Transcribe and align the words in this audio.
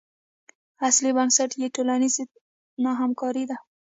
اصلي 0.87 1.09
بنسټ 1.17 1.51
یې 1.61 1.67
ټولنیزه 1.75 2.23
نه 2.83 2.91
همکاري 3.01 3.43
ده. 3.49 3.57